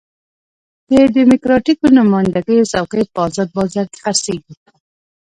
د 0.89 0.91
ډیموکراتیکو 1.15 1.85
نماینده 1.97 2.39
ګیو 2.47 2.69
څوکۍ 2.71 3.03
په 3.13 3.19
ازاد 3.27 3.49
بازار 3.57 3.85
کې 3.91 3.99
خرڅېږي. 4.03 4.53